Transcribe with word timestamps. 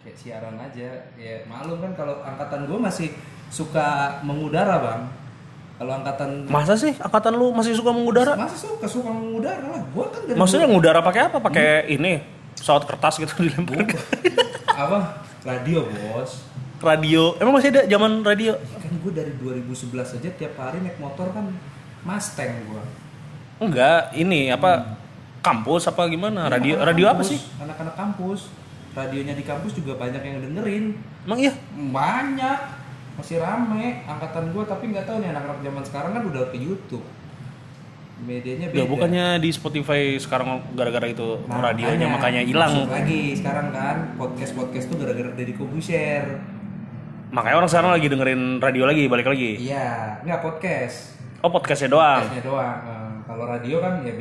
kayak 0.00 0.16
siaran 0.16 0.56
aja 0.56 0.88
ya 1.14 1.34
malum 1.44 1.78
kan 1.78 1.92
kalau 1.92 2.24
angkatan 2.24 2.64
gue 2.64 2.78
masih 2.78 3.08
suka 3.52 4.20
mengudara 4.24 4.80
bang 4.80 5.02
kalau 5.76 5.92
angkatan 5.96 6.44
Masa 6.44 6.76
sih 6.76 6.92
angkatan 6.96 7.32
lu 7.36 7.52
masih 7.52 7.72
suka 7.72 7.88
mengudara? 7.88 8.36
masih 8.36 8.68
suka 8.68 8.84
suka 8.84 9.08
mengudara 9.08 9.64
lah 9.64 9.80
gue 9.80 10.04
kan 10.08 10.20
dari 10.24 10.36
Maksudnya 10.36 10.68
ngudara 10.68 11.00
pakai 11.00 11.32
apa? 11.32 11.40
Pakai 11.40 11.88
ini 11.88 12.20
pesawat 12.52 12.84
kertas 12.84 13.16
gitu 13.16 13.32
dilempar 13.40 13.88
apa 14.84 15.24
radio 15.40 15.88
bos 15.88 16.44
radio. 16.80 17.36
Emang 17.36 17.56
masih 17.56 17.72
ada 17.72 17.84
zaman 17.84 18.20
radio? 18.20 18.56
kan 18.56 18.92
gue 18.92 19.12
dari 19.12 19.32
2011 19.36 20.16
aja 20.20 20.28
tiap 20.32 20.54
hari 20.56 20.80
naik 20.80 20.96
motor 20.96 21.28
kan 21.32 21.48
Mustang 22.00 22.64
gue 22.64 22.82
Enggak, 23.60 24.16
ini 24.16 24.48
apa 24.48 24.96
kampus 25.40 25.84
apa 25.84 26.08
gimana? 26.08 26.48
Radio 26.48 26.80
radio 26.80 27.08
apa 27.08 27.20
sih? 27.20 27.36
anak-anak 27.56 27.96
kampus 27.96 28.48
radionya 28.90 29.32
di 29.32 29.44
kampus 29.44 29.72
juga 29.72 29.94
banyak 29.94 30.18
yang 30.18 30.38
dengerin. 30.42 30.84
Emang 31.24 31.38
iya? 31.38 31.52
banyak. 31.74 32.58
Masih 33.14 33.36
rame. 33.38 34.02
Angkatan 34.04 34.50
gue 34.50 34.64
tapi 34.64 34.90
nggak 34.90 35.04
tahu 35.04 35.20
nih 35.20 35.30
anak-anak 35.30 35.58
zaman 35.60 35.82
sekarang 35.84 36.10
kan 36.12 36.22
udah 36.24 36.42
ke 36.48 36.56
YouTube. 36.56 37.04
Medianya 38.20 38.68
beda. 38.68 38.76
Ya 38.76 38.84
bukannya 38.84 39.26
di 39.40 39.48
Spotify 39.48 40.16
sekarang 40.16 40.60
gara-gara 40.76 41.08
itu 41.08 41.40
Nah, 41.48 41.64
radionya 41.64 42.04
makanya. 42.04 42.44
hilang. 42.44 42.84
lagi 42.84 43.32
sekarang 43.32 43.72
kan. 43.72 43.96
Podcast 44.14 44.52
podcast 44.52 44.86
tuh 44.86 45.00
gara-gara 45.00 45.32
dari 45.32 45.56
Kobusier. 45.56 46.36
Makanya 47.30 47.56
orang 47.56 47.70
sekarang 47.70 47.90
lagi 47.94 48.06
dengerin 48.10 48.42
radio 48.58 48.84
lagi, 48.84 49.06
balik 49.06 49.24
lagi. 49.24 49.56
iya. 49.56 50.18
Nggak 50.20 50.40
podcast. 50.42 51.16
Oh 51.40 51.48
podcastnya 51.48 51.88
doang. 51.88 52.20
podcastnya 52.20 52.44
doang. 52.44 52.76
Eh, 52.84 53.10
kalau 53.24 53.44
radio 53.46 53.76
kan 53.80 53.92
ya 54.04 54.12